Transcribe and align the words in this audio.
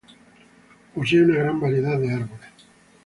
Posee 0.95 1.21
una 1.21 1.35
gran 1.37 1.59
variedad 1.59 1.99
de 1.99 2.11
árboles. 2.11 2.49